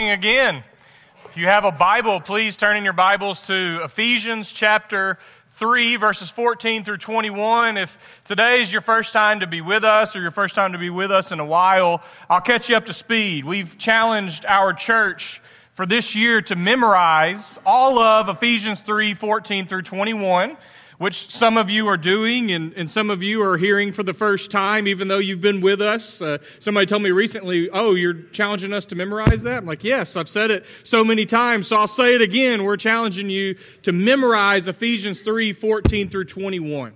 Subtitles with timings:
[0.00, 0.64] again.
[1.24, 5.20] If you have a Bible, please turn in your Bibles to Ephesians chapter
[5.52, 7.76] 3, verses 14 through 21.
[7.76, 10.78] If today is your first time to be with us or your first time to
[10.78, 13.44] be with us in a while, I'll catch you up to speed.
[13.44, 15.40] We've challenged our church
[15.74, 20.56] for this year to memorize all of Ephesians 3, 14 through 21
[20.98, 24.14] which some of you are doing and, and some of you are hearing for the
[24.14, 26.22] first time, even though you've been with us.
[26.22, 29.58] Uh, somebody told me recently, Oh, you're challenging us to memorize that?
[29.58, 32.64] I'm like, Yes, I've said it so many times, so I'll say it again.
[32.64, 36.92] We're challenging you to memorize Ephesians 3 14 through 21.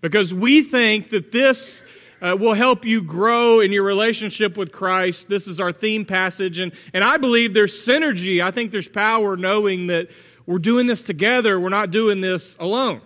[0.00, 1.82] Because we think that this
[2.22, 5.28] uh, will help you grow in your relationship with Christ.
[5.28, 8.42] This is our theme passage, and, and I believe there's synergy.
[8.42, 10.08] I think there's power knowing that
[10.46, 13.02] we're doing this together, we're not doing this alone.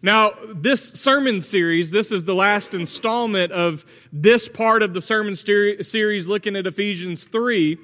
[0.00, 5.34] Now, this sermon series, this is the last installment of this part of the sermon
[5.34, 7.78] series looking at Ephesians 3.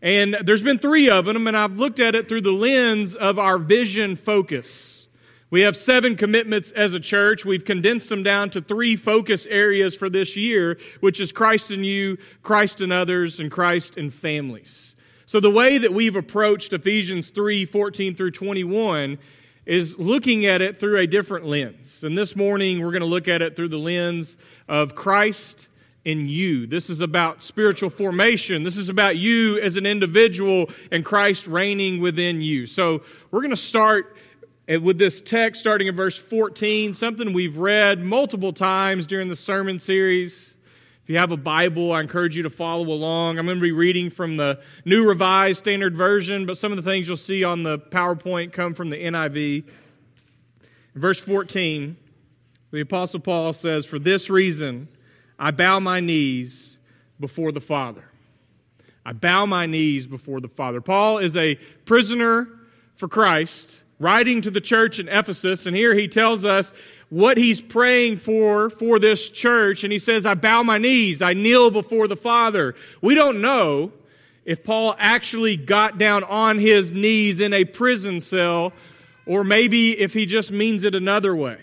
[0.00, 3.40] And there's been three of them, and I've looked at it through the lens of
[3.40, 5.08] our vision focus.
[5.50, 7.44] We have seven commitments as a church.
[7.44, 11.82] We've condensed them down to three focus areas for this year, which is Christ in
[11.82, 14.94] you, Christ in others, and Christ in families.
[15.26, 19.18] So the way that we've approached Ephesians 3 14 through 21
[19.66, 22.02] is looking at it through a different lens.
[22.02, 24.36] And this morning, we're going to look at it through the lens
[24.68, 25.66] of Christ
[26.04, 26.68] in you.
[26.68, 28.62] This is about spiritual formation.
[28.62, 32.66] This is about you as an individual and Christ reigning within you.
[32.66, 34.16] So we're going to start
[34.68, 39.36] eh, with this text starting in verse 14, something we've read multiple times during the
[39.36, 40.55] sermon series.
[41.06, 43.38] If you have a Bible, I encourage you to follow along.
[43.38, 46.82] I'm going to be reading from the New Revised Standard Version, but some of the
[46.82, 49.68] things you'll see on the PowerPoint come from the NIV.
[50.96, 51.96] In verse 14,
[52.72, 54.88] the Apostle Paul says, For this reason,
[55.38, 56.76] I bow my knees
[57.20, 58.10] before the Father.
[59.04, 60.80] I bow my knees before the Father.
[60.80, 61.54] Paul is a
[61.84, 62.48] prisoner
[62.96, 66.72] for Christ, writing to the church in Ephesus, and here he tells us
[67.08, 69.84] what he's praying for for this church.
[69.84, 72.74] And he says, I bow my knees, I kneel before the Father.
[73.00, 73.92] We don't know
[74.44, 78.72] if Paul actually got down on his knees in a prison cell,
[79.26, 81.58] or maybe if he just means it another way.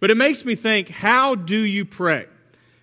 [0.00, 2.26] But it makes me think how do you pray?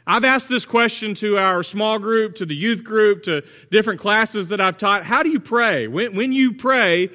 [0.07, 4.49] I've asked this question to our small group, to the youth group, to different classes
[4.49, 5.03] that I've taught.
[5.03, 5.87] How do you pray?
[5.87, 7.09] When, when you pray,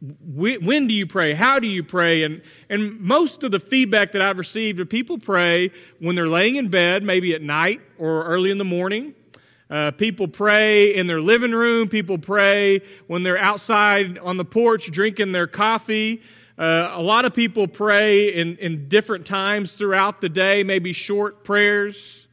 [0.00, 1.34] when do you pray?
[1.34, 2.22] How do you pray?
[2.22, 2.40] And,
[2.70, 7.02] and most of the feedback that I've received people pray when they're laying in bed,
[7.02, 9.14] maybe at night or early in the morning.
[9.68, 11.88] Uh, people pray in their living room.
[11.88, 16.22] People pray when they're outside on the porch drinking their coffee.
[16.58, 21.44] Uh, a lot of people pray in, in different times throughout the day, maybe short
[21.44, 22.26] prayers.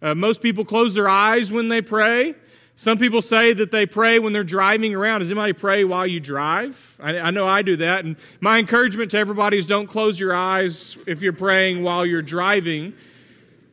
[0.00, 2.34] Uh, most people close their eyes when they pray.
[2.76, 5.20] Some people say that they pray when they're driving around.
[5.20, 6.96] Does anybody pray while you drive?
[7.00, 8.04] I, I, know I do that.
[8.04, 12.22] And my encouragement to everybody is don't close your eyes if you're praying while you're
[12.22, 12.92] driving.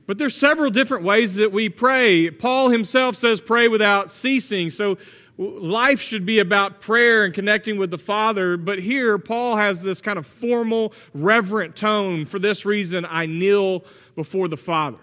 [0.05, 2.29] But there's several different ways that we pray.
[2.29, 4.69] Paul himself says pray without ceasing.
[4.69, 4.99] So
[5.37, 8.55] life should be about prayer and connecting with the Father.
[8.55, 12.25] But here, Paul has this kind of formal, reverent tone.
[12.25, 13.83] For this reason, I kneel
[14.15, 14.99] before the Father.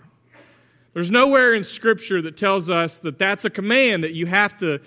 [0.98, 4.80] There's nowhere in Scripture that tells us that that's a command that you have to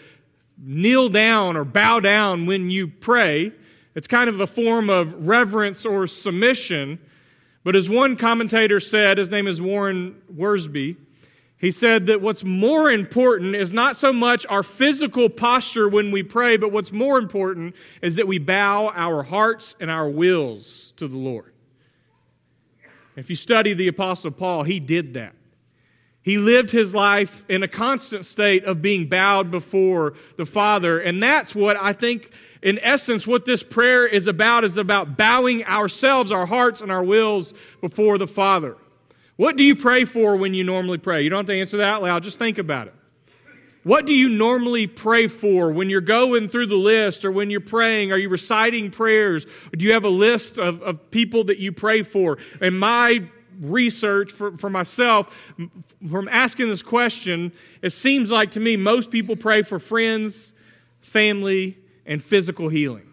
[0.62, 3.54] kneel down or bow down when you pray.
[3.96, 7.00] It's kind of a form of reverence or submission.
[7.64, 10.98] But as one commentator said, his name is Warren Wiersbe,
[11.58, 16.24] he said that what's more important is not so much our physical posture when we
[16.24, 21.08] pray, but what's more important is that we bow our hearts and our wills to
[21.08, 21.54] the Lord.
[23.16, 25.36] If you study the Apostle Paul, he did that.
[26.24, 31.00] He lived his life in a constant state of being bowed before the Father.
[31.00, 32.30] And that's what I think,
[32.62, 37.04] in essence, what this prayer is about is about bowing ourselves, our hearts, and our
[37.04, 38.78] wills before the Father.
[39.36, 41.24] What do you pray for when you normally pray?
[41.24, 42.94] You don't have to answer that out loud, just think about it.
[43.84, 47.62] What do you normally pray for when you're going through the list or when you're
[47.62, 48.12] praying?
[48.12, 49.48] Are you reciting prayers?
[49.76, 52.38] Do you have a list of, of people that you pray for?
[52.60, 53.28] And my
[53.62, 55.34] research for, for myself
[56.10, 60.52] from asking this question, it seems like to me most people pray for friends,
[61.00, 63.08] family, and physical healing.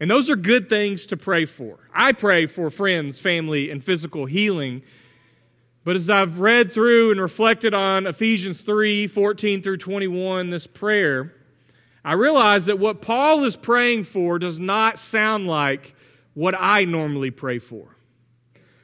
[0.00, 1.78] And those are good things to pray for.
[1.92, 4.82] I pray for friends, family, and physical healing.
[5.84, 11.34] But as I've read through and reflected on Ephesians 3 14 through 21, this prayer,
[12.04, 15.94] I realize that what Paul is praying for does not sound like
[16.34, 17.97] what I normally pray for.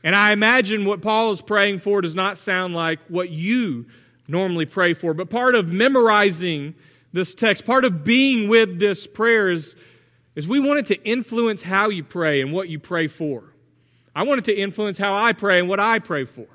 [0.05, 3.87] And I imagine what Paul is praying for does not sound like what you
[4.29, 5.15] normally pray for.
[5.15, 6.75] But part of memorizing
[7.15, 7.65] this text.
[7.65, 9.75] Part of being with this prayer is,
[10.35, 13.45] is we want it to influence how you pray and what you pray for.
[14.15, 16.47] I want it to influence how I pray and what I pray for.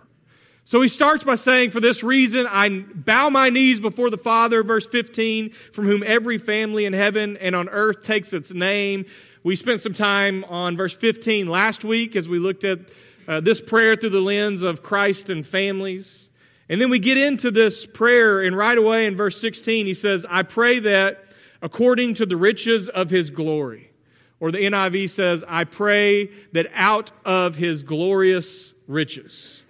[0.65, 4.61] So he starts by saying, For this reason, I bow my knees before the Father,
[4.61, 9.05] verse 15, from whom every family in heaven and on earth takes its name.
[9.43, 12.79] We spent some time on verse 15 last week as we looked at
[13.29, 16.29] uh, this prayer through the lens of Christ and families.
[16.67, 20.25] And then we get into this prayer, and right away in verse 16, he says,
[20.27, 21.23] I pray that
[21.61, 23.91] according to the riches of his glory.
[24.39, 29.61] Or the NIV says, I pray that out of his glorious riches.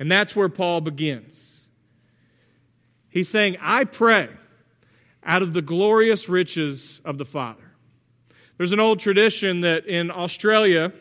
[0.00, 1.66] And that's where Paul begins.
[3.10, 4.28] He's saying, I pray
[5.22, 7.60] out of the glorious riches of the Father.
[8.56, 10.92] There's an old tradition that in Australia,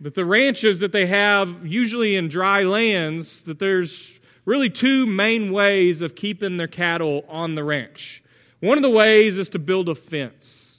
[0.00, 5.52] that the ranches that they have, usually in dry lands, that there's really two main
[5.52, 8.22] ways of keeping their cattle on the ranch.
[8.60, 10.78] One of the ways is to build a fence.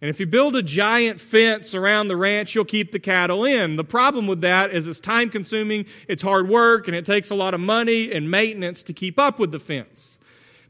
[0.00, 3.74] And if you build a giant fence around the ranch, you'll keep the cattle in.
[3.74, 7.34] The problem with that is it's time consuming, it's hard work, and it takes a
[7.34, 10.18] lot of money and maintenance to keep up with the fence.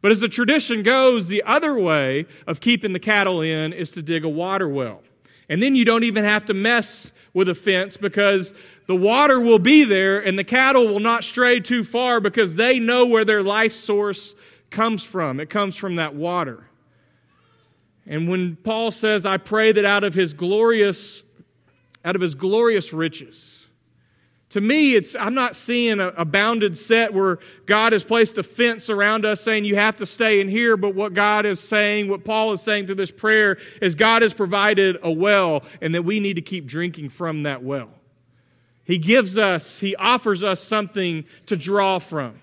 [0.00, 4.02] But as the tradition goes, the other way of keeping the cattle in is to
[4.02, 5.02] dig a water well.
[5.50, 8.54] And then you don't even have to mess with a fence because
[8.86, 12.78] the water will be there and the cattle will not stray too far because they
[12.78, 14.34] know where their life source
[14.70, 15.40] comes from.
[15.40, 16.64] It comes from that water.
[18.06, 21.22] And when Paul says, I pray that out of his glorious,
[22.04, 23.57] out of his glorious riches,
[24.50, 28.42] to me, it's, I'm not seeing a, a, bounded set where God has placed a
[28.42, 30.78] fence around us saying you have to stay in here.
[30.78, 34.32] But what God is saying, what Paul is saying through this prayer, is God has
[34.32, 37.90] provided a well and that we need to keep drinking from that well.
[38.84, 42.40] He gives us, He offers us something to draw from.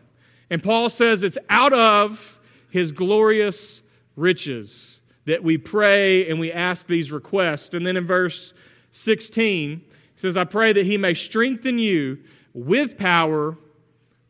[0.52, 3.82] And Paul says it's out of His glorious
[4.16, 7.74] riches that we pray and we ask these requests.
[7.74, 8.54] And then in verse
[8.92, 9.86] 16, he
[10.26, 12.20] says, I pray that he may strengthen you
[12.54, 13.58] with power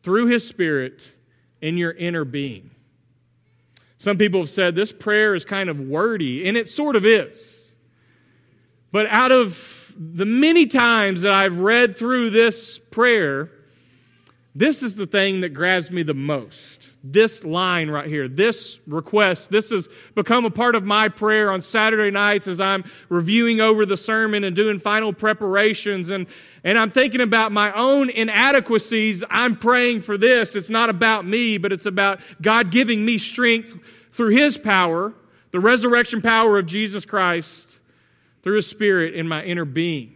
[0.02, 1.02] through his spirit
[1.60, 2.70] in your inner being.
[3.98, 7.72] Some people have said this prayer is kind of wordy, and it sort of is.
[8.92, 13.50] But out of the many times that I've read through this prayer,
[14.54, 19.50] this is the thing that grabs me the most this line right here, this request.
[19.50, 23.86] This has become a part of my prayer on Saturday nights as I'm reviewing over
[23.86, 26.10] the sermon and doing final preparations.
[26.10, 26.26] And,
[26.64, 29.22] and I'm thinking about my own inadequacies.
[29.30, 30.54] I'm praying for this.
[30.56, 33.74] It's not about me, but it's about God giving me strength
[34.12, 35.12] through His power,
[35.50, 37.68] the resurrection power of Jesus Christ,
[38.42, 40.15] through His Spirit in my inner being.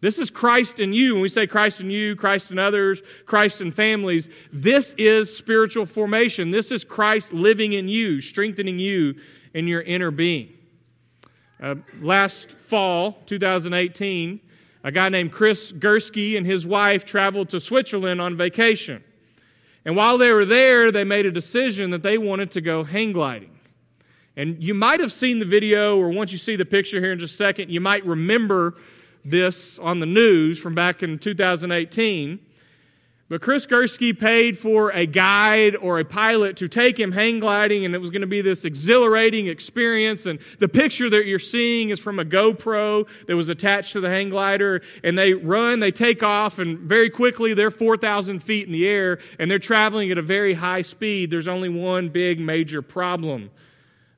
[0.00, 1.14] This is Christ in you.
[1.14, 5.84] When we say Christ in you, Christ in others, Christ in families, this is spiritual
[5.84, 6.50] formation.
[6.50, 9.16] This is Christ living in you, strengthening you
[9.52, 10.54] in your inner being.
[11.62, 14.40] Uh, last fall, 2018,
[14.84, 19.04] a guy named Chris Gursky and his wife traveled to Switzerland on vacation.
[19.84, 23.12] And while they were there, they made a decision that they wanted to go hang
[23.12, 23.50] gliding.
[24.36, 27.18] And you might have seen the video, or once you see the picture here in
[27.18, 28.76] just a second, you might remember
[29.24, 32.40] this on the news from back in 2018.
[33.30, 37.84] But Chris Gursky paid for a guide or a pilot to take him hang gliding,
[37.84, 40.26] and it was going to be this exhilarating experience.
[40.26, 44.08] And the picture that you're seeing is from a GoPro that was attached to the
[44.08, 44.82] hang glider.
[45.04, 49.20] And they run, they take off, and very quickly they're 4,000 feet in the air,
[49.38, 51.30] and they're traveling at a very high speed.
[51.30, 53.50] There's only one big major problem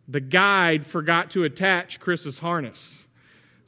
[0.09, 3.02] the guide forgot to attach Chris's harness.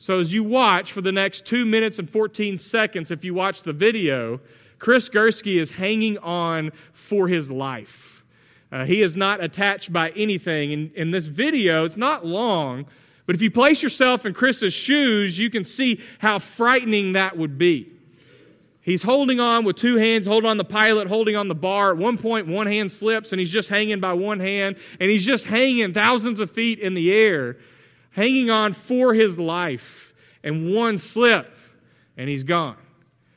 [0.04, 3.62] So, as you watch for the next two minutes and 14 seconds, if you watch
[3.62, 4.38] the video,
[4.78, 8.22] Chris Gursky is hanging on for his life.
[8.70, 10.72] Uh, he is not attached by anything.
[10.72, 12.84] In, in this video, it's not long,
[13.24, 17.56] but if you place yourself in Chris's shoes, you can see how frightening that would
[17.56, 17.90] be.
[18.82, 21.92] He's holding on with two hands, holding on the pilot, holding on the bar.
[21.92, 25.24] At one point, one hand slips and he's just hanging by one hand, and he's
[25.24, 27.56] just hanging thousands of feet in the air
[28.14, 31.52] hanging on for his life, and one slip,
[32.16, 32.76] and he's gone.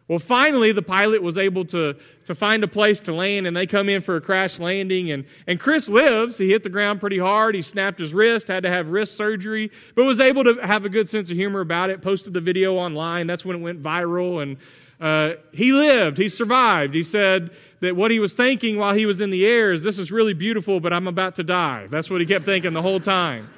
[0.07, 3.67] Well, finally, the pilot was able to, to find a place to land, and they
[3.67, 5.11] come in for a crash landing.
[5.11, 6.37] And, and Chris lives.
[6.37, 7.55] He hit the ground pretty hard.
[7.55, 10.89] He snapped his wrist, had to have wrist surgery, but was able to have a
[10.89, 12.01] good sense of humor about it.
[12.01, 13.27] Posted the video online.
[13.27, 14.41] That's when it went viral.
[14.41, 14.57] And
[15.01, 16.17] uh, he lived.
[16.17, 16.95] He survived.
[16.95, 19.99] He said that what he was thinking while he was in the air is, This
[19.99, 21.87] is really beautiful, but I'm about to die.
[21.89, 23.49] That's what he kept thinking the whole time.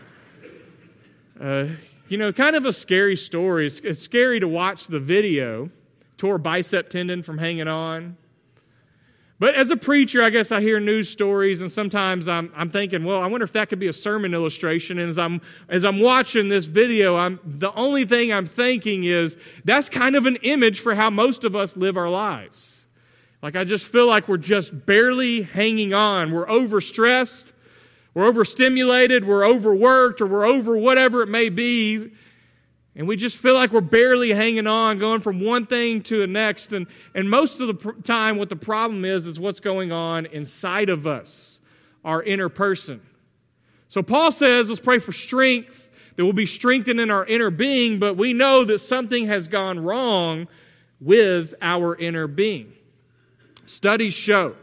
[1.39, 1.67] Uh,
[2.09, 3.67] you know, kind of a scary story.
[3.67, 5.69] It's, it's scary to watch the video.
[6.17, 8.17] Tore bicep tendon from hanging on.
[9.39, 13.05] But as a preacher, I guess I hear news stories, and sometimes I'm, I'm thinking,
[13.05, 14.99] well, I wonder if that could be a sermon illustration.
[14.99, 19.37] And as I'm, as I'm watching this video, I'm, the only thing I'm thinking is
[19.63, 22.85] that's kind of an image for how most of us live our lives.
[23.41, 26.33] Like, I just feel like we're just barely hanging on.
[26.33, 27.53] We're overstressed,
[28.19, 32.11] we're overstimulated, we're overworked, or we're over whatever it may be.
[32.93, 36.27] And we just feel like we're barely hanging on, going from one thing to the
[36.27, 36.73] next.
[36.73, 40.25] And, and most of the pr- time, what the problem is, is what's going on
[40.25, 41.59] inside of us,
[42.03, 42.99] our inner person.
[43.87, 47.99] So Paul says, let's pray for strength, that we'll be strengthened in our inner being,
[47.99, 50.49] but we know that something has gone wrong
[50.99, 52.73] with our inner being.
[53.65, 54.57] Studies show,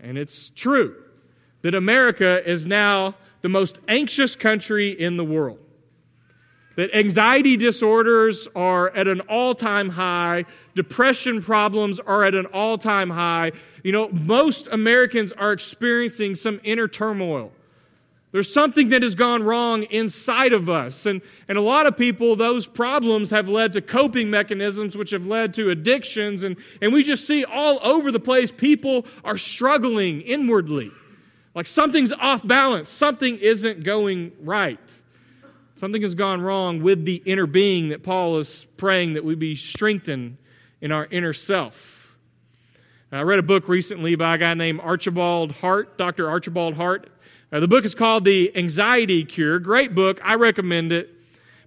[0.00, 0.96] and it's true,
[1.62, 5.58] that America is now the most anxious country in the world
[6.78, 10.44] that anxiety disorders are at an all time high,
[10.76, 13.50] depression problems are at an all time high.
[13.82, 17.50] You know, most Americans are experiencing some inner turmoil.
[18.30, 21.04] There's something that has gone wrong inside of us.
[21.04, 25.26] And, and a lot of people, those problems have led to coping mechanisms, which have
[25.26, 26.44] led to addictions.
[26.44, 30.92] And, and we just see all over the place people are struggling inwardly.
[31.58, 34.78] Like something's off balance, something isn't going right.
[35.74, 39.56] Something has gone wrong with the inner being that Paul is praying that we be
[39.56, 40.36] strengthened
[40.80, 42.14] in our inner self.
[43.10, 46.30] I read a book recently by a guy named Archibald Hart, Dr.
[46.30, 47.10] Archibald Hart.
[47.50, 49.58] Uh, the book is called The Anxiety Cure.
[49.58, 50.20] Great book.
[50.22, 51.12] I recommend it.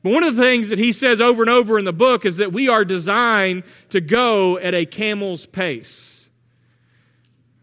[0.03, 2.38] But one of the things that he says over and over in the book is
[2.38, 6.11] that we are designed to go at a camel's pace.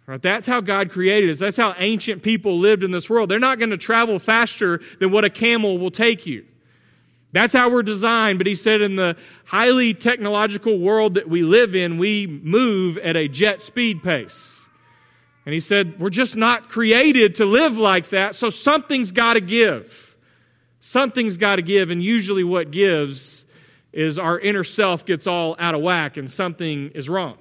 [0.09, 0.23] Right?
[0.23, 1.39] That's how God created us.
[1.39, 3.29] That's how ancient people lived in this world.
[3.29, 6.47] They're not going to travel faster than what a camel will take you.
[7.33, 8.39] That's how we're designed.
[8.39, 13.17] But he said, in the highly technological world that we live in, we move at
[13.17, 14.67] a jet speed pace.
[15.45, 19.43] And he said, we're just not created to live like that, so something's got to
[19.43, 20.17] give.
[20.81, 23.45] Something's got to give, and usually what gives
[23.93, 27.37] is our inner self gets all out of whack and something is wrong.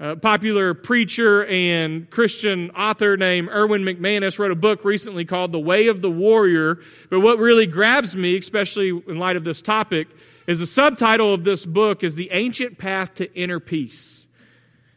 [0.00, 5.58] A popular preacher and Christian author named Erwin McManus wrote a book recently called The
[5.58, 6.78] Way of the Warrior.
[7.10, 10.06] But what really grabs me, especially in light of this topic,
[10.46, 14.26] is the subtitle of this book is The Ancient Path to Inner Peace.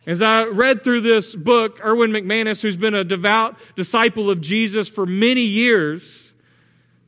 [0.06, 4.88] As I read through this book, Erwin McManus, who's been a devout disciple of Jesus
[4.88, 6.32] for many years,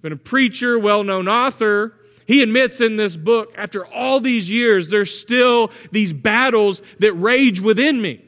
[0.01, 1.93] been a preacher, well known author,
[2.33, 7.61] he admits in this book, after all these years, there's still these battles that rage
[7.61, 8.25] within me.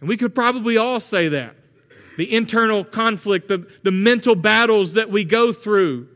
[0.00, 1.54] And we could probably all say that.
[2.16, 6.08] The internal conflict, the, the mental battles that we go through.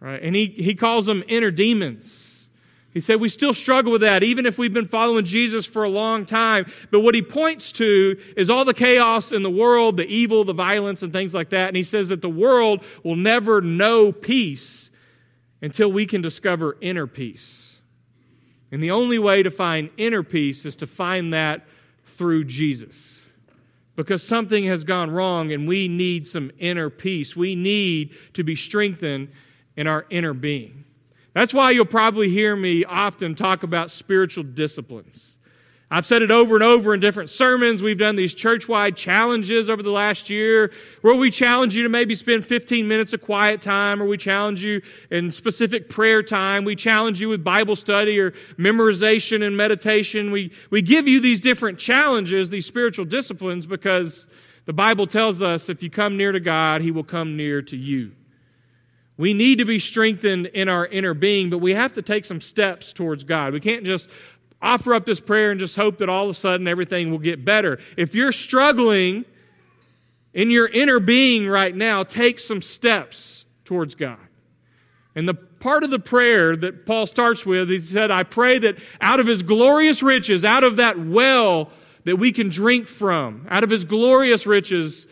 [0.00, 0.20] Right?
[0.20, 2.48] And he, he calls them inner demons.
[2.92, 5.88] He said we still struggle with that, even if we've been following Jesus for a
[5.88, 6.66] long time.
[6.90, 10.54] But what he points to is all the chaos in the world, the evil, the
[10.54, 11.68] violence, and things like that.
[11.68, 14.90] And he says that the world will never know peace
[15.64, 17.76] until we can discover inner peace.
[18.70, 21.66] And the only way to find inner peace is to find that
[22.18, 23.22] through Jesus.
[23.96, 27.34] Because something has gone wrong and we need some inner peace.
[27.34, 29.30] We need to be strengthened
[29.74, 30.84] in our inner being.
[31.32, 35.33] That's why you'll probably hear me often talk about spiritual disciplines.
[35.94, 37.80] I've said it over and over in different sermons.
[37.80, 40.72] We've done these church wide challenges over the last year
[41.02, 44.60] where we challenge you to maybe spend 15 minutes of quiet time, or we challenge
[44.60, 44.82] you
[45.12, 46.64] in specific prayer time.
[46.64, 50.32] We challenge you with Bible study or memorization and meditation.
[50.32, 54.26] We, we give you these different challenges, these spiritual disciplines, because
[54.66, 57.76] the Bible tells us if you come near to God, He will come near to
[57.76, 58.10] you.
[59.16, 62.40] We need to be strengthened in our inner being, but we have to take some
[62.40, 63.52] steps towards God.
[63.52, 64.08] We can't just
[64.64, 67.44] offer up this prayer and just hope that all of a sudden everything will get
[67.44, 67.78] better.
[67.96, 69.24] If you're struggling
[70.32, 74.18] in your inner being right now, take some steps towards God.
[75.14, 78.76] And the part of the prayer that Paul starts with, he said, I pray that
[79.00, 81.70] out of his glorious riches, out of that well
[82.04, 85.06] that we can drink from, out of his glorious riches,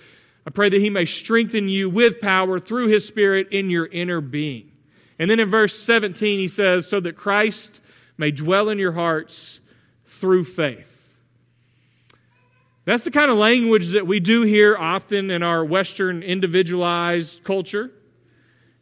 [0.46, 4.20] I pray that he may strengthen you with power through his spirit in your inner
[4.20, 4.72] being.
[5.18, 7.80] And then in verse 17, he says, So that Christ
[8.18, 9.60] may dwell in your hearts
[10.06, 10.88] through faith.
[12.84, 17.90] That's the kind of language that we do hear often in our Western individualized culture.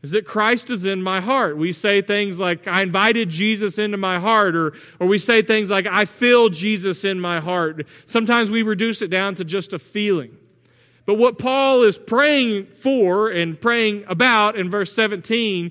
[0.03, 1.59] Is that Christ is in my heart.
[1.59, 5.69] We say things like, I invited Jesus into my heart, or, or we say things
[5.69, 7.87] like, I feel Jesus in my heart.
[8.07, 10.35] Sometimes we reduce it down to just a feeling.
[11.05, 15.71] But what Paul is praying for and praying about in verse 17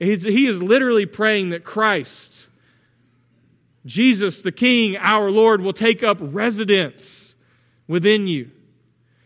[0.00, 2.46] is he is literally praying that Christ
[3.88, 7.34] Jesus, the King, our Lord, will take up residence
[7.86, 8.50] within you.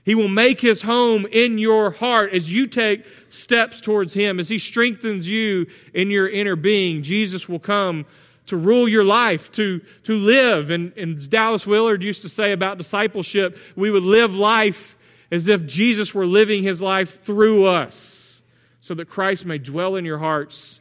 [0.05, 4.49] He will make his home in your heart as you take steps towards him, as
[4.49, 7.03] he strengthens you in your inner being.
[7.03, 8.07] Jesus will come
[8.47, 10.71] to rule your life, to, to live.
[10.71, 14.97] And, and Dallas Willard used to say about discipleship, we would live life
[15.33, 18.41] as if Jesus were living his life through us,
[18.81, 20.79] so that Christ may dwell in your hearts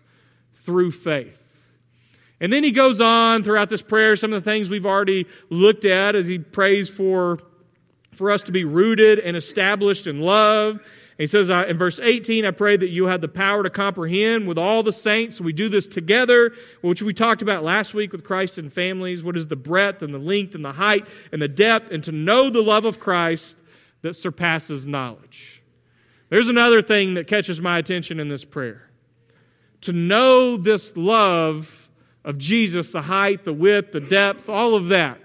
[0.65, 1.40] through faith.
[2.41, 5.85] And then he goes on throughout this prayer, some of the things we've already looked
[5.85, 7.39] at as he prays for
[8.11, 10.75] for us to be rooted and established in love.
[10.75, 10.81] And
[11.17, 14.47] he says uh, in verse 18, I pray that you have the power to comprehend
[14.47, 15.39] with all the saints.
[15.39, 19.23] We do this together, which we talked about last week with Christ and families.
[19.23, 22.11] What is the breadth and the length and the height and the depth, and to
[22.11, 23.55] know the love of Christ
[24.01, 25.61] that surpasses knowledge.
[26.29, 28.89] There's another thing that catches my attention in this prayer.
[29.81, 31.80] To know this love
[32.23, 35.19] of Jesus, the height, the width, the depth, all of that.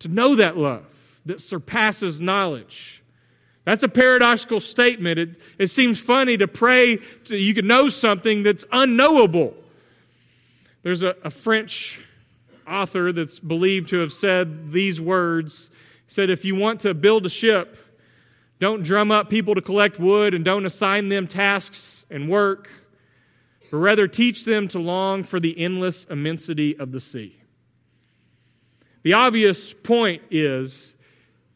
[0.00, 0.84] To know that love
[1.26, 3.02] that surpasses knowledge.
[3.64, 5.18] That's a paradoxical statement.
[5.18, 9.54] It, it seems funny to pray to, you could know something that's unknowable.
[10.82, 11.98] There's a, a French
[12.68, 15.70] author that's believed to have said these words.
[16.06, 17.78] He said, If you want to build a ship,
[18.60, 22.68] don't drum up people to collect wood and don't assign them tasks and work,
[23.74, 27.36] but rather teach them to long for the endless immensity of the sea.
[29.02, 30.94] The obvious point is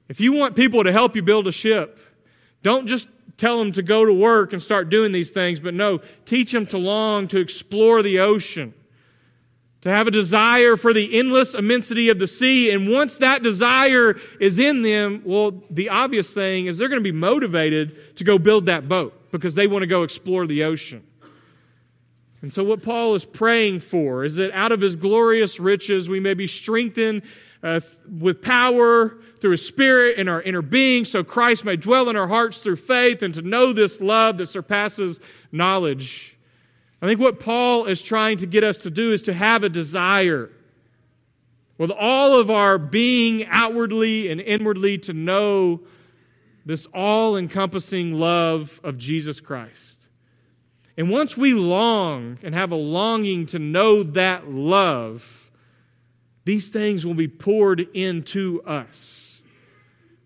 [0.08, 2.00] if you want people to help you build a ship,
[2.64, 3.06] don't just
[3.36, 6.66] tell them to go to work and start doing these things, but no, teach them
[6.66, 8.74] to long to explore the ocean,
[9.82, 12.72] to have a desire for the endless immensity of the sea.
[12.72, 17.12] And once that desire is in them, well, the obvious thing is they're going to
[17.12, 21.04] be motivated to go build that boat because they want to go explore the ocean.
[22.40, 26.20] And so, what Paul is praying for is that out of his glorious riches we
[26.20, 27.22] may be strengthened
[27.62, 27.80] uh,
[28.20, 32.28] with power through His Spirit in our inner being, so Christ may dwell in our
[32.28, 35.20] hearts through faith and to know this love that surpasses
[35.52, 36.36] knowledge.
[37.00, 39.68] I think what Paul is trying to get us to do is to have a
[39.68, 40.50] desire
[41.78, 45.80] with all of our being outwardly and inwardly to know
[46.66, 49.97] this all encompassing love of Jesus Christ.
[50.98, 55.48] And once we long and have a longing to know that love,
[56.44, 59.40] these things will be poured into us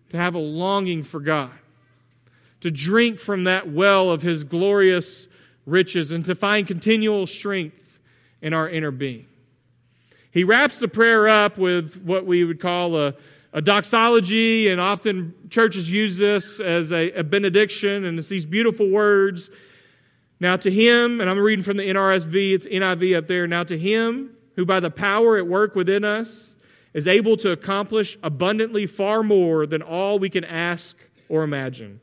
[0.09, 1.51] to have a longing for God,
[2.63, 5.27] to drink from that well of His glorious
[5.67, 7.99] riches, and to find continual strength
[8.41, 9.27] in our inner being.
[10.31, 13.15] He wraps the prayer up with what we would call a,
[13.53, 18.89] a doxology, and often churches use this as a, a benediction, and it's these beautiful
[18.89, 19.51] words.
[20.43, 23.47] Now, to him, and I'm reading from the NRSV, it's NIV up there.
[23.47, 26.57] Now, to him who by the power at work within us
[26.93, 30.97] is able to accomplish abundantly far more than all we can ask
[31.29, 32.01] or imagine.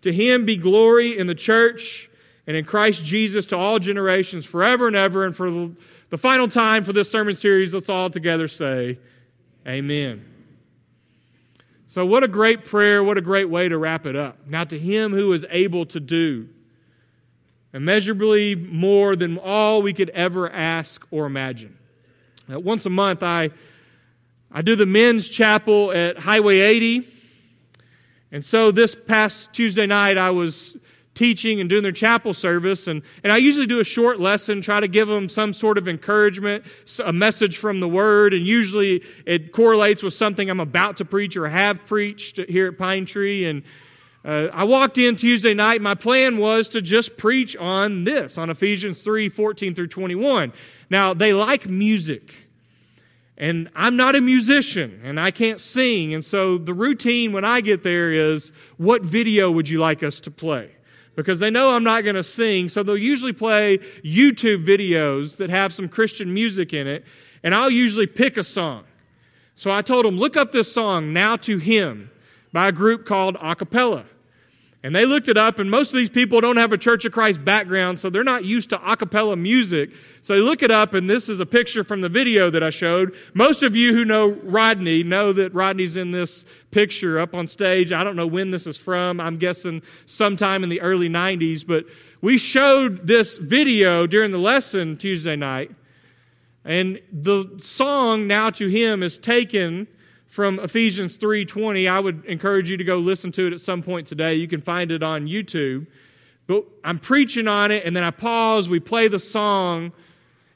[0.00, 2.08] To him be glory in the church
[2.46, 5.26] and in Christ Jesus to all generations, forever and ever.
[5.26, 5.50] And for
[6.08, 8.98] the final time for this sermon series, let's all together say,
[9.68, 10.24] Amen.
[11.88, 13.04] So, what a great prayer.
[13.04, 14.46] What a great way to wrap it up.
[14.46, 16.48] Now, to him who is able to do
[17.74, 21.78] immeasurably more than all we could ever ask or imagine.
[22.48, 23.50] Now, once a month, I
[24.54, 27.08] I do the men's chapel at Highway 80.
[28.32, 30.76] And so this past Tuesday night, I was
[31.14, 32.86] teaching and doing their chapel service.
[32.86, 35.88] And, and I usually do a short lesson, try to give them some sort of
[35.88, 36.64] encouragement,
[37.02, 38.34] a message from the Word.
[38.34, 42.76] And usually it correlates with something I'm about to preach or have preached here at
[42.76, 43.46] Pine Tree.
[43.46, 43.62] And
[44.24, 45.80] uh, I walked in Tuesday night.
[45.80, 50.52] My plan was to just preach on this, on Ephesians 3 14 through 21.
[50.90, 52.32] Now, they like music.
[53.36, 56.14] And I'm not a musician and I can't sing.
[56.14, 60.20] And so the routine when I get there is what video would you like us
[60.20, 60.70] to play?
[61.16, 62.68] Because they know I'm not going to sing.
[62.68, 67.04] So they'll usually play YouTube videos that have some Christian music in it.
[67.42, 68.84] And I'll usually pick a song.
[69.56, 72.10] So I told them, look up this song, Now to Him,
[72.52, 74.04] by a group called Acappella.
[74.84, 77.12] And they looked it up, and most of these people don't have a Church of
[77.12, 79.90] Christ background, so they're not used to a cappella music.
[80.22, 82.70] So they look it up, and this is a picture from the video that I
[82.70, 83.14] showed.
[83.32, 87.92] Most of you who know Rodney know that Rodney's in this picture up on stage.
[87.92, 89.20] I don't know when this is from.
[89.20, 91.84] I'm guessing sometime in the early 90s, but
[92.20, 95.70] we showed this video during the lesson Tuesday night.
[96.64, 99.86] And the song, Now to Him, is taken
[100.32, 101.86] from Ephesians 3:20.
[101.86, 104.34] I would encourage you to go listen to it at some point today.
[104.34, 105.86] You can find it on YouTube.
[106.46, 109.92] But I'm preaching on it and then I pause, we play the song,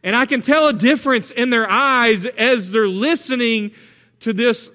[0.02, 3.72] And I can tell a difference in their eyes as they're listening
[4.20, 4.70] to this,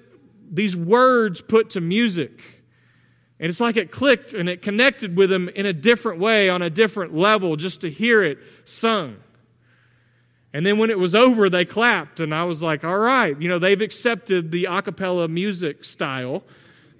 [0.50, 2.40] these words put to music.
[3.40, 6.62] And it's like it clicked and it connected with them in a different way, on
[6.62, 9.16] a different level, just to hear it sung.
[10.54, 13.48] And then when it was over, they clapped, and I was like, all right, you
[13.48, 16.42] know, they've accepted the a cappella music style.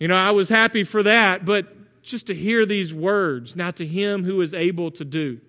[0.00, 1.66] You know, I was happy for that, but
[2.02, 5.40] just to hear these words, now to him who is able to do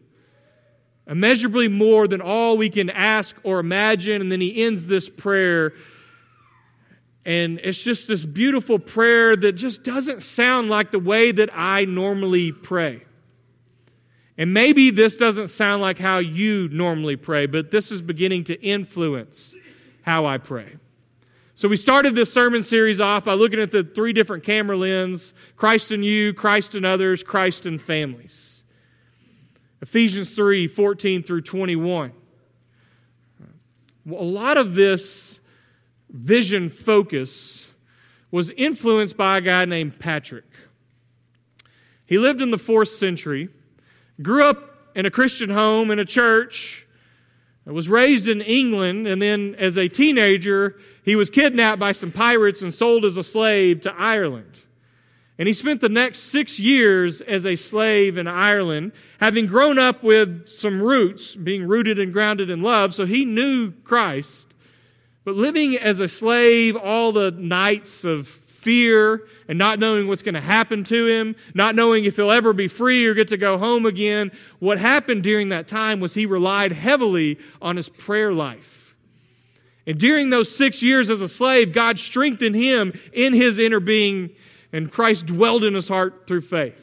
[1.07, 4.21] immeasurably more than all we can ask or imagine.
[4.21, 5.73] And then he ends this prayer.
[7.25, 11.85] And it's just this beautiful prayer that just doesn't sound like the way that I
[11.85, 13.03] normally pray.
[14.37, 18.59] And maybe this doesn't sound like how you normally pray, but this is beginning to
[18.61, 19.55] influence
[20.01, 20.77] how I pray.
[21.55, 25.33] So we started this sermon series off by looking at the three different camera lens
[25.55, 28.63] Christ in you, Christ in others, Christ in families.
[29.81, 32.11] Ephesians 3 14 through 21.
[34.05, 35.39] Well, a lot of this
[36.09, 37.67] vision focus
[38.31, 40.45] was influenced by a guy named Patrick.
[42.05, 43.49] He lived in the fourth century,
[44.21, 46.85] grew up in a Christian home in a church,
[47.65, 52.61] was raised in England, and then as a teenager, he was kidnapped by some pirates
[52.61, 54.59] and sold as a slave to Ireland.
[55.39, 60.03] And he spent the next six years as a slave in Ireland, having grown up
[60.03, 64.47] with some roots, being rooted and grounded in love, so he knew Christ.
[65.23, 70.33] But living as a slave, all the nights of fear and not knowing what's going
[70.33, 73.57] to happen to him, not knowing if he'll ever be free or get to go
[73.57, 78.95] home again, what happened during that time was he relied heavily on his prayer life.
[79.85, 84.31] And during those six years as a slave, God strengthened him in his inner being
[84.73, 86.82] and Christ dwelled in his heart through faith.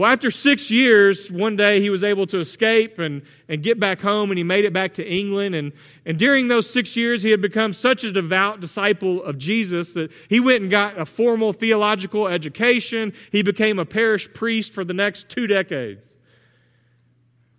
[0.00, 4.00] Well, after six years, one day he was able to escape and, and get back
[4.00, 5.54] home, and he made it back to England.
[5.54, 5.72] And,
[6.06, 10.10] and during those six years, he had become such a devout disciple of Jesus that
[10.30, 13.12] he went and got a formal theological education.
[13.30, 16.06] He became a parish priest for the next two decades.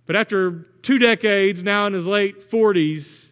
[0.07, 3.29] But after two decades, now in his late 40s,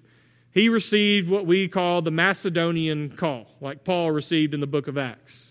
[0.51, 4.99] he received what we call the Macedonian call, like Paul received in the book of
[4.99, 5.48] Acts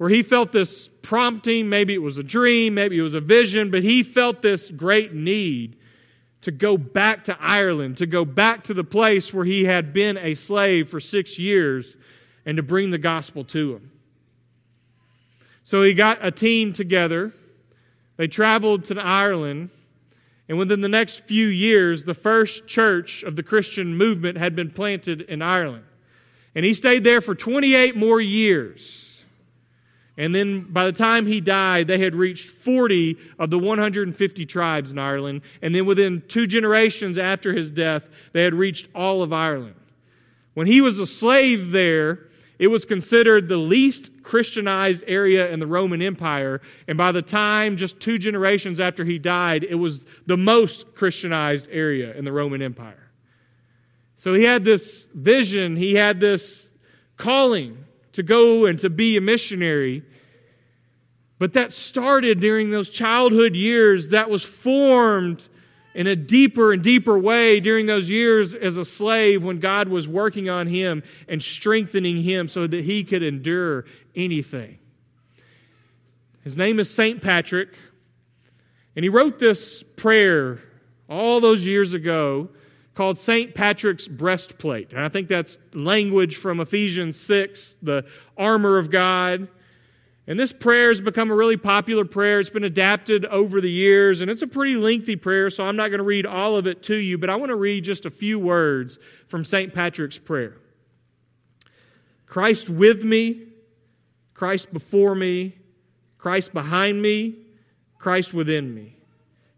[0.00, 1.68] where he felt this prompting.
[1.68, 5.12] Maybe it was a dream, maybe it was a vision, but he felt this great
[5.12, 5.76] need
[6.40, 10.16] to go back to Ireland, to go back to the place where he had been
[10.16, 11.98] a slave for six years,
[12.46, 13.90] and to bring the gospel to him.
[15.64, 17.34] So he got a team together.
[18.16, 19.68] They traveled to Ireland,
[20.48, 24.70] and within the next few years, the first church of the Christian movement had been
[24.70, 25.84] planted in Ireland.
[26.54, 29.08] And he stayed there for 28 more years.
[30.20, 34.90] And then by the time he died, they had reached 40 of the 150 tribes
[34.90, 35.40] in Ireland.
[35.62, 39.76] And then within two generations after his death, they had reached all of Ireland.
[40.52, 42.28] When he was a slave there,
[42.58, 46.60] it was considered the least Christianized area in the Roman Empire.
[46.86, 51.66] And by the time, just two generations after he died, it was the most Christianized
[51.70, 53.10] area in the Roman Empire.
[54.18, 56.68] So he had this vision, he had this
[57.16, 60.02] calling to go and to be a missionary.
[61.40, 65.42] But that started during those childhood years, that was formed
[65.94, 70.06] in a deeper and deeper way during those years as a slave when God was
[70.06, 74.78] working on him and strengthening him so that he could endure anything.
[76.44, 77.22] His name is St.
[77.22, 77.70] Patrick,
[78.94, 80.60] and he wrote this prayer
[81.08, 82.50] all those years ago
[82.94, 83.54] called St.
[83.54, 84.92] Patrick's breastplate.
[84.92, 88.04] And I think that's language from Ephesians 6, the
[88.36, 89.48] armor of God.
[90.30, 92.38] And this prayer has become a really popular prayer.
[92.38, 95.88] It's been adapted over the years, and it's a pretty lengthy prayer, so I'm not
[95.88, 98.12] going to read all of it to you, but I want to read just a
[98.12, 99.74] few words from St.
[99.74, 100.58] Patrick's prayer
[102.26, 103.48] Christ with me,
[104.32, 105.56] Christ before me,
[106.16, 107.34] Christ behind me,
[107.98, 108.94] Christ within me.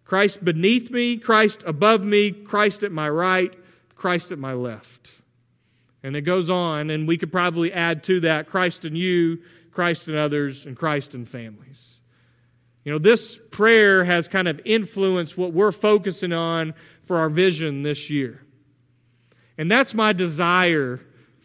[0.06, 3.52] Christ beneath me, Christ above me, Christ at my right,
[3.94, 5.10] Christ at my left.
[6.02, 9.40] And it goes on, and we could probably add to that Christ in you,
[9.72, 11.98] Christ in others, and Christ in families.
[12.84, 17.82] You know, this prayer has kind of influenced what we're focusing on for our vision
[17.82, 18.42] this year.
[19.56, 21.00] And that's my desire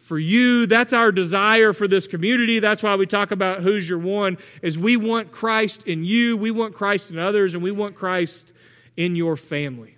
[0.08, 0.66] for you.
[0.66, 2.58] That's our desire for this community.
[2.58, 6.50] That's why we talk about who's your one is we want Christ in you, we
[6.50, 8.52] want Christ in others, and we want Christ
[8.96, 9.96] in your family.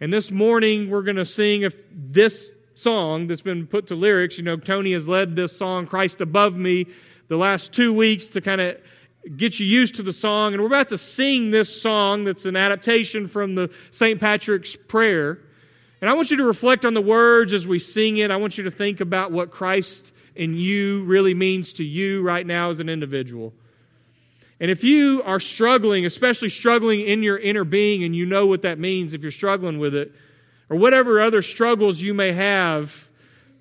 [0.00, 2.50] And this morning we're going to sing if this
[2.84, 4.36] song that's been put to lyrics.
[4.36, 6.86] You know, Tony has led this song, Christ Above Me,
[7.28, 8.76] the last two weeks to kind of
[9.38, 10.52] get you used to the song.
[10.52, 14.20] And we're about to sing this song that's an adaptation from the St.
[14.20, 15.38] Patrick's Prayer.
[16.02, 18.30] And I want you to reflect on the words as we sing it.
[18.30, 22.46] I want you to think about what Christ in you really means to you right
[22.46, 23.54] now as an individual.
[24.60, 28.60] And if you are struggling, especially struggling in your inner being, and you know what
[28.62, 30.12] that means if you're struggling with it,
[30.74, 33.08] or whatever other struggles you may have,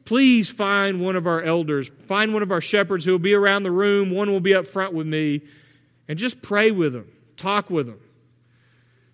[0.03, 1.91] please find one of our elders.
[2.07, 4.09] Find one of our shepherds who will be around the room.
[4.09, 5.41] One will be up front with me.
[6.07, 7.99] And just pray with them, talk with them.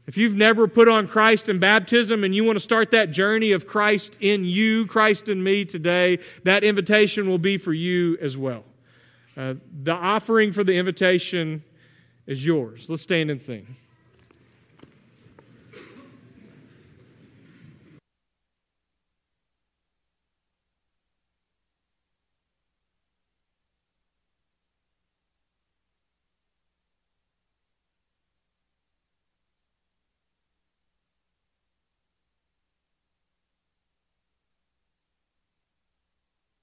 [0.08, 3.52] If you've never put on Christ in baptism and you want to start that journey
[3.52, 8.38] of Christ in you, Christ in me today, that invitation will be for you as
[8.38, 8.64] well.
[9.36, 11.66] Uh, the offering for the invitation
[12.26, 12.86] is yours.
[12.88, 13.76] Let's stand and sing.